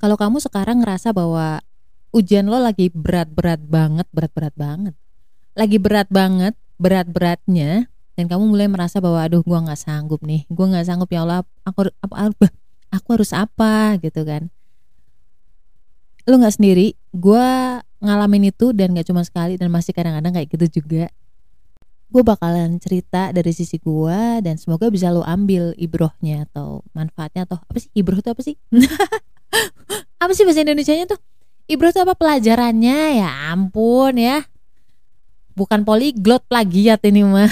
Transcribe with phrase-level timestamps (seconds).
[0.00, 1.60] kalau kamu sekarang ngerasa bahwa
[2.16, 4.94] ujian lo lagi berat-berat banget, berat-berat banget,
[5.52, 10.72] lagi berat banget, berat-beratnya, dan kamu mulai merasa bahwa aduh gua nggak sanggup nih, gua
[10.72, 12.46] nggak sanggup ya Allah, aku apa, apa
[12.88, 14.48] aku harus apa gitu kan?
[16.24, 20.80] Lo nggak sendiri, gua ngalamin itu dan gak cuma sekali dan masih kadang-kadang kayak gitu
[20.80, 21.12] juga.
[22.10, 27.62] Gue bakalan cerita dari sisi gue dan semoga bisa lo ambil ibrohnya atau manfaatnya atau
[27.62, 28.56] apa sih ibroh itu apa sih?
[30.20, 31.20] apa sih bahasa Indonesia-nya tuh?
[31.64, 33.24] Ibroh itu apa pelajarannya?
[33.24, 34.44] Ya ampun ya.
[35.56, 37.48] Bukan poliglot plagiat ini mah.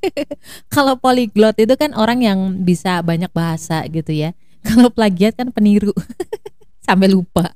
[0.74, 4.32] Kalau poliglot itu kan orang yang bisa banyak bahasa gitu ya.
[4.66, 5.92] Kalau plagiat kan peniru.
[6.86, 7.52] Sampai lupa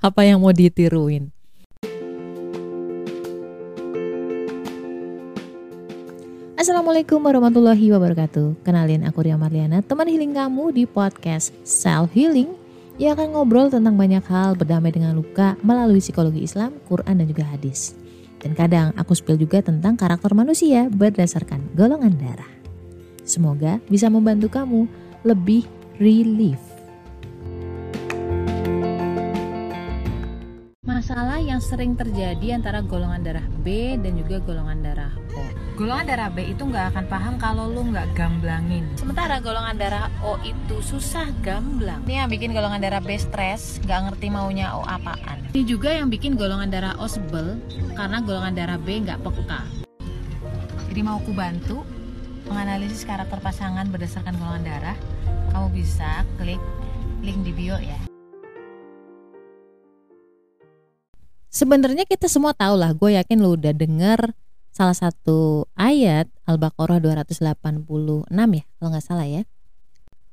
[0.00, 1.28] apa yang mau ditiruin.
[6.56, 12.65] Assalamualaikum warahmatullahi wabarakatuh Kenalin aku Ria Marliana Teman healing kamu di podcast Self Healing
[12.96, 17.44] Yang akan ngobrol tentang banyak hal Berdamai dengan luka Melalui psikologi Islam, Quran dan juga
[17.44, 17.92] hadis.
[18.40, 22.48] Dan kadang aku spill juga tentang karakter manusia Berdasarkan golongan darah.
[23.20, 24.88] Semoga bisa membantu kamu
[25.28, 25.68] Lebih
[26.00, 26.60] relief.
[30.88, 35.45] Masalah yang sering terjadi antara golongan darah B dan juga golongan darah O
[35.76, 38.88] golongan darah B itu nggak akan paham kalau lu nggak gamblangin.
[38.96, 42.00] Sementara golongan darah O itu susah gamblang.
[42.08, 45.44] Ini yang bikin golongan darah B stres nggak ngerti maunya O apaan.
[45.52, 47.60] Ini juga yang bikin golongan darah O sebel
[47.92, 49.60] karena golongan darah B nggak peka.
[50.88, 51.84] Jadi mau ku bantu
[52.48, 54.96] menganalisis karakter pasangan berdasarkan golongan darah
[55.52, 56.62] kamu bisa klik
[57.20, 58.00] link di bio ya.
[61.52, 64.36] Sebenarnya kita semua tahu lah, gue yakin lu udah denger
[64.76, 69.48] salah satu ayat Al-Baqarah 286 ya kalau nggak salah ya.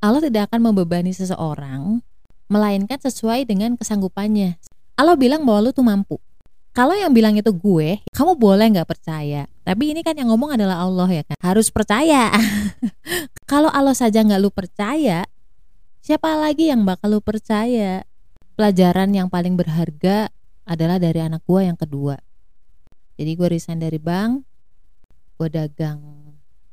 [0.04, 2.04] Allah tidak akan membebani seseorang
[2.52, 4.60] melainkan sesuai dengan kesanggupannya.
[5.00, 6.20] Allah bilang bahwa lu tuh mampu.
[6.76, 9.48] Kalau yang bilang itu gue kamu boleh nggak percaya.
[9.64, 11.40] Tapi ini kan yang ngomong adalah Allah ya kan?
[11.40, 12.28] Harus percaya.
[13.52, 15.24] Kalau Allah saja nggak lu percaya
[16.04, 18.04] siapa lagi yang bakal lu percaya?
[18.60, 20.28] Pelajaran yang paling berharga
[20.68, 22.20] adalah dari anak gue yang kedua
[23.18, 24.42] jadi gue resign dari bank
[25.38, 26.00] gue dagang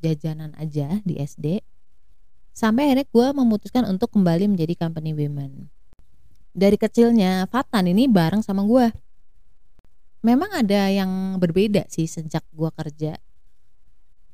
[0.00, 1.60] jajanan aja di SD
[2.56, 5.70] sampai akhirnya gue memutuskan untuk kembali menjadi company women.
[6.50, 8.90] Dari kecilnya Fatan ini bareng sama gue
[10.20, 13.16] memang ada yang berbeda sih sejak gue kerja.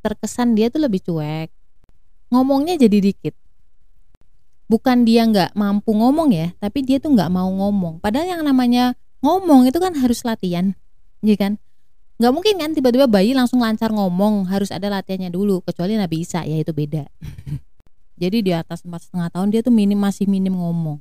[0.03, 1.51] Terkesan dia tuh lebih cuek.
[2.33, 3.35] Ngomongnya jadi dikit.
[4.67, 8.03] Bukan dia nggak mampu ngomong ya tapi dia tuh nggak mau ngomong.
[8.03, 10.75] Padahal yang namanya ngomong itu kan harus latihan
[11.25, 11.59] ya kan
[12.17, 16.41] nggak mungkin kan tiba-tiba bayi langsung lancar ngomong harus ada latihannya dulu kecuali Nabi Isa
[16.49, 17.05] ya itu beda.
[18.23, 20.97] Jadi di atas empat setengah tahun dia tuh minim masih minim ngomong.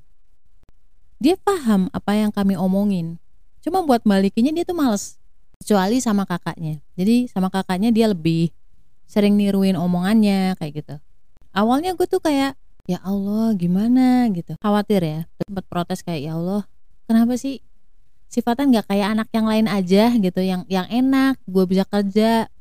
[1.16, 3.16] Dia paham apa yang kami omongin
[3.64, 5.16] cuma buat balikinnya dia tuh males
[5.64, 6.84] kecuali sama kakaknya.
[7.00, 8.52] Jadi sama kakaknya dia lebih
[9.08, 10.96] sering niruin omongannya kayak gitu.
[11.56, 14.28] Awalnya gue tuh kayak ya Allah gimana?
[14.36, 14.60] gitu.
[14.60, 16.68] Khawatir ya sempat protes kayak ya Allah
[17.08, 17.64] kenapa sih
[18.36, 22.52] sifatnya nggak kayak anak yang lain aja gitu yang yang enak gue bisa kerja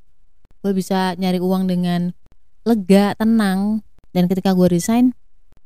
[0.62, 2.14] gue bisa nyari uang dengan
[2.64, 3.84] lega tenang.
[4.14, 5.12] Dan ketika gue resign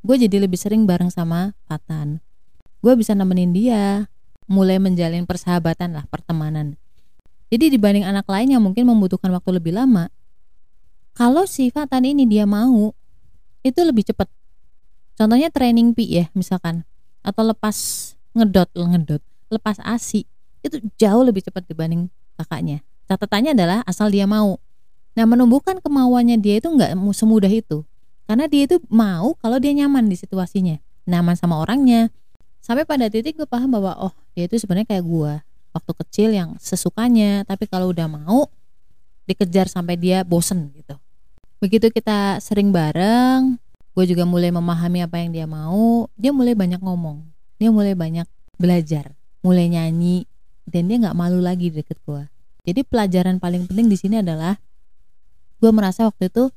[0.01, 2.19] gue jadi lebih sering bareng sama Fatan.
[2.81, 4.09] Gue bisa nemenin dia
[4.49, 6.75] mulai menjalin persahabatan lah pertemanan.
[7.53, 10.09] Jadi dibanding anak lain yang mungkin membutuhkan waktu lebih lama
[11.13, 12.91] kalau si Fatan ini dia mau
[13.61, 14.29] itu lebih cepat
[15.19, 16.83] contohnya training pi ya misalkan.
[17.21, 17.77] Atau lepas
[18.33, 20.25] ngedot ngedot lepas ASI
[20.63, 22.07] itu jauh lebih cepat dibanding
[22.39, 22.83] kakaknya.
[23.09, 24.61] Catatannya adalah asal dia mau.
[25.17, 27.83] Nah menumbuhkan kemauannya dia itu nggak semudah itu.
[28.29, 30.77] Karena dia itu mau kalau dia nyaman di situasinya.
[31.09, 32.13] Nyaman sama orangnya.
[32.61, 35.33] Sampai pada titik gue paham bahwa oh dia itu sebenarnya kayak gue.
[35.73, 37.41] Waktu kecil yang sesukanya.
[37.49, 38.45] Tapi kalau udah mau
[39.25, 40.93] dikejar sampai dia bosen gitu.
[41.57, 43.57] Begitu kita sering bareng.
[43.97, 46.05] Gue juga mulai memahami apa yang dia mau.
[46.13, 47.25] Dia mulai banyak ngomong.
[47.57, 48.29] Dia mulai banyak
[48.61, 50.27] belajar mulai nyanyi
[50.69, 52.23] dan dia nggak malu lagi deket gue
[52.69, 54.59] jadi pelajaran paling penting di sini adalah
[55.59, 56.53] gue merasa waktu itu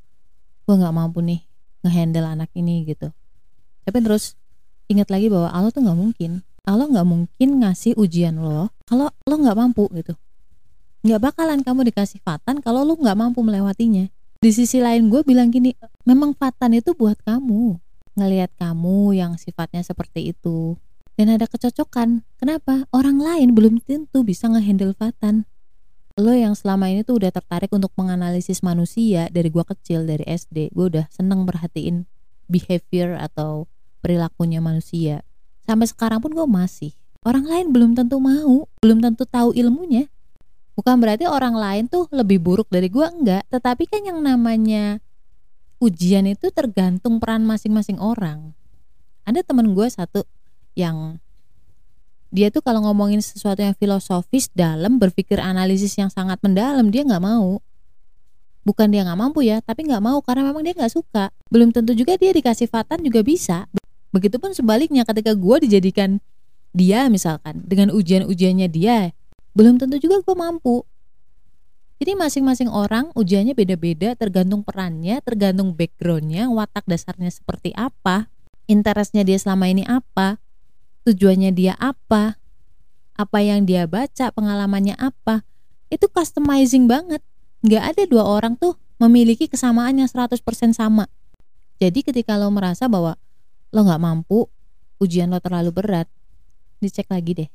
[0.66, 1.42] gue nggak mampu nih
[1.82, 3.10] ngehandle anak ini gitu.
[3.82, 4.38] Tapi terus
[4.86, 6.44] ingat lagi bahwa Allah tuh nggak mungkin.
[6.62, 10.14] Allah nggak mungkin ngasih ujian lo kalau lo nggak mampu gitu.
[11.02, 14.06] Nggak bakalan kamu dikasih fatan kalau lo nggak mampu melewatinya.
[14.42, 15.74] Di sisi lain gue bilang gini
[16.06, 17.78] memang fatan itu buat kamu.
[18.14, 20.78] Ngelihat kamu yang sifatnya seperti itu
[21.16, 22.24] dan ada kecocokan.
[22.40, 22.88] Kenapa?
[22.90, 25.44] Orang lain belum tentu bisa ngehandle Fatan.
[26.20, 30.76] Lo yang selama ini tuh udah tertarik untuk menganalisis manusia dari gua kecil dari SD,
[30.76, 32.04] gue udah seneng perhatiin
[32.52, 33.64] behavior atau
[34.04, 35.24] perilakunya manusia.
[35.62, 36.90] sampai sekarang pun gue masih
[37.22, 40.10] orang lain belum tentu mau belum tentu tahu ilmunya
[40.74, 44.98] bukan berarti orang lain tuh lebih buruk dari gue enggak tetapi kan yang namanya
[45.78, 48.54] ujian itu tergantung peran masing-masing orang
[49.22, 50.26] ada temen gue satu
[50.78, 51.20] yang
[52.32, 57.20] dia tuh kalau ngomongin sesuatu yang filosofis dalam berpikir analisis yang sangat mendalam dia nggak
[57.20, 57.60] mau.
[58.64, 61.28] Bukan dia nggak mampu ya tapi nggak mau karena memang dia nggak suka.
[61.52, 63.68] Belum tentu juga dia dikasih fatan juga bisa.
[64.16, 66.24] Begitupun sebaliknya ketika gue dijadikan
[66.72, 69.12] dia misalkan dengan ujian-ujiannya dia
[69.52, 70.88] belum tentu juga gue mampu.
[72.00, 78.26] Jadi masing-masing orang ujiannya beda-beda tergantung perannya tergantung backgroundnya watak dasarnya seperti apa
[78.66, 80.40] interestnya dia selama ini apa
[81.02, 82.38] tujuannya dia apa,
[83.18, 85.42] apa yang dia baca, pengalamannya apa,
[85.90, 87.20] itu customizing banget.
[87.62, 90.38] Nggak ada dua orang tuh memiliki kesamaan yang 100%
[90.74, 91.06] sama.
[91.82, 93.18] Jadi ketika lo merasa bahwa
[93.74, 94.46] lo nggak mampu,
[95.02, 96.06] ujian lo terlalu berat,
[96.78, 97.50] dicek lagi deh.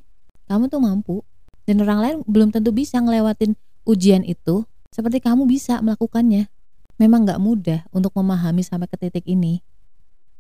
[0.48, 1.24] Kamu tuh mampu,
[1.68, 3.56] dan orang lain belum tentu bisa ngelewatin
[3.88, 6.52] ujian itu seperti kamu bisa melakukannya.
[6.98, 9.62] Memang nggak mudah untuk memahami sampai ke titik ini.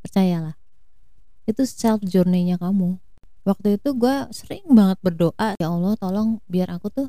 [0.02, 0.57] Percayalah
[1.48, 3.00] itu self journey-nya kamu.
[3.48, 7.08] Waktu itu gue sering banget berdoa ya Allah tolong biar aku tuh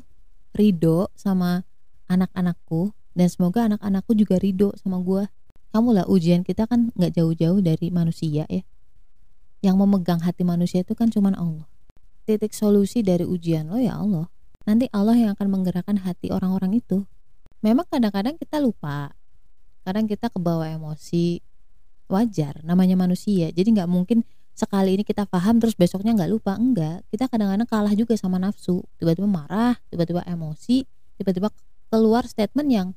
[0.55, 1.67] ridho sama
[2.07, 5.27] anak-anakku dan semoga anak-anakku juga ridho sama gue
[5.69, 8.63] kamu lah ujian kita kan nggak jauh-jauh dari manusia ya.
[9.61, 11.67] Yang memegang hati manusia itu kan cuman Allah.
[12.25, 14.31] Titik solusi dari ujian lo ya Allah.
[14.65, 17.05] Nanti Allah yang akan menggerakkan hati orang-orang itu.
[17.61, 19.13] Memang kadang-kadang kita lupa.
[19.85, 21.43] Kadang kita kebawa emosi
[22.09, 23.53] wajar namanya manusia.
[23.53, 24.25] Jadi nggak mungkin
[24.57, 26.57] sekali ini kita paham terus besoknya nggak lupa.
[26.57, 28.83] Enggak kita kadang-kadang kalah juga sama nafsu.
[28.97, 30.83] Tiba-tiba marah tiba-tiba emosi
[31.21, 31.53] tiba-tiba
[31.93, 32.87] keluar statement yang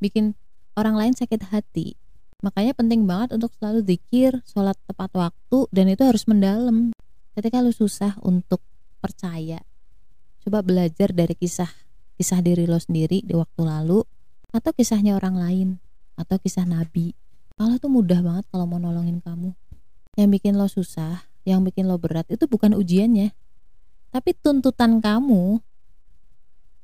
[0.00, 0.34] bikin
[0.74, 1.94] orang lain sakit hati.
[2.42, 6.90] Makanya penting banget untuk selalu zikir sholat tepat waktu dan itu harus mendalam.
[7.32, 8.60] Ketika lu susah untuk
[9.02, 9.62] percaya
[10.42, 11.70] coba belajar dari kisah
[12.18, 14.02] kisah diri lo sendiri di waktu lalu
[14.54, 15.68] atau kisahnya orang lain
[16.18, 17.14] atau kisah nabi
[17.60, 19.52] Allah tuh mudah banget kalau mau nolongin kamu.
[20.16, 23.34] Yang bikin lo susah yang bikin lo berat itu bukan ujiannya.
[24.12, 25.58] Tapi tuntutan kamu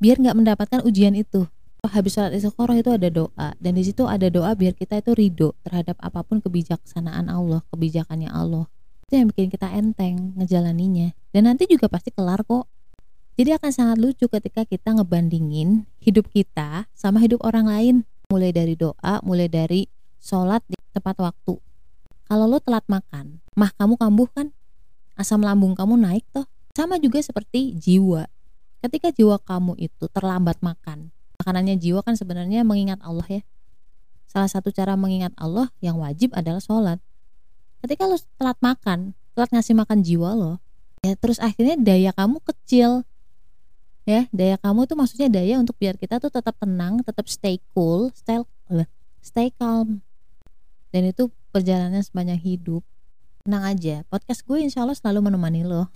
[0.00, 1.47] biar nggak mendapatkan ujian itu.
[1.88, 5.55] Habis sholat istiqoroh itu ada doa dan di situ ada doa biar kita itu ridho
[5.62, 8.67] terhadap apa pun kebijaksanaan Allah kebijakannya Allah.
[9.09, 11.17] Itu yang bikin kita enteng ngejalaninya.
[11.32, 12.69] Dan nanti juga pasti kelar kok.
[13.38, 17.97] Jadi akan sangat lucu ketika kita ngebandingin hidup kita sama hidup orang lain.
[18.29, 19.88] Mulai dari doa mulai dari
[20.23, 21.56] sholat di tepat waktu.
[22.29, 24.53] Kalau lo telat makan, mah kamu kambuh kan?
[25.17, 26.44] Asam lambung kamu naik toh.
[26.76, 28.29] Sama juga seperti jiwa.
[28.85, 31.11] Ketika jiwa kamu itu terlambat makan,
[31.43, 33.43] makanannya jiwa kan sebenarnya mengingat Allah ya.
[34.29, 37.03] Salah satu cara mengingat Allah yang wajib adalah sholat.
[37.82, 40.53] Ketika lo telat makan, telat ngasih makan jiwa lo,
[41.03, 43.09] ya terus akhirnya daya kamu kecil,
[44.09, 48.09] ya daya kamu itu maksudnya daya untuk biar kita tuh tetap tenang tetap stay cool
[48.17, 48.41] stay
[49.20, 50.00] stay calm
[50.93, 52.82] dan itu perjalanan sepanjang hidup.
[53.44, 55.88] Tenang aja podcast gue insya Allah selalu menemani lo.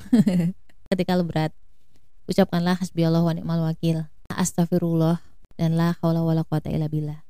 [0.90, 1.52] Ketika lo berat
[2.30, 4.08] ucapkanlah hasbiyallah wa ni'mal wakil.
[4.32, 5.20] Astagfirullah
[5.60, 7.20] dan la haula wala quwata illa billah.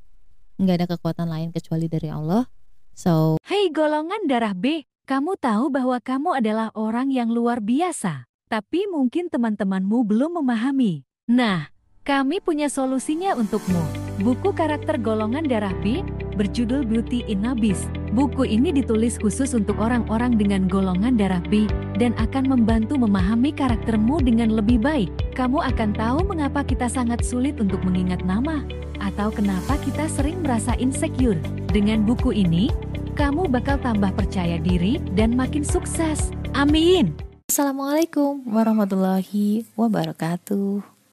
[0.63, 2.47] Nggak ada kekuatan lain kecuali dari Allah.
[2.95, 8.31] So Hey golongan darah B kamu tahu bahwa kamu adalah orang yang luar biasa.
[8.47, 11.03] Tapi mungkin teman-temanmu belum memahami.
[11.27, 11.73] Nah
[12.07, 13.83] kami punya solusinya untukmu.
[14.23, 17.89] Buku karakter golongan darah B berjudul Beauty in Abyss.
[18.13, 21.65] Buku ini ditulis khusus untuk orang-orang dengan golongan darah B
[21.97, 25.11] dan akan membantu memahami karaktermu dengan lebih baik.
[25.33, 28.61] Kamu akan tahu mengapa kita sangat sulit untuk mengingat nama
[29.03, 31.41] atau kenapa kita sering merasa insecure.
[31.73, 32.71] Dengan buku ini,
[33.19, 36.31] kamu bakal tambah percaya diri dan makin sukses.
[36.53, 37.17] Amin.
[37.49, 40.92] Assalamualaikum warahmatullahi wabarakatuh.